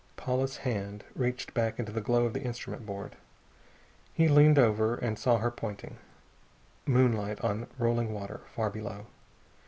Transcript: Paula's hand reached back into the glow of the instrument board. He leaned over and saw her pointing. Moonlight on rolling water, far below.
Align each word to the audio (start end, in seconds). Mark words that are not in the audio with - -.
Paula's 0.15 0.57
hand 0.57 1.03
reached 1.13 1.53
back 1.53 1.77
into 1.77 1.91
the 1.91 2.01
glow 2.01 2.25
of 2.25 2.33
the 2.33 2.41
instrument 2.41 2.87
board. 2.87 3.15
He 4.15 4.27
leaned 4.27 4.57
over 4.57 4.95
and 4.95 5.19
saw 5.19 5.37
her 5.37 5.51
pointing. 5.51 5.99
Moonlight 6.87 7.39
on 7.41 7.67
rolling 7.77 8.11
water, 8.11 8.41
far 8.55 8.71
below. 8.71 9.05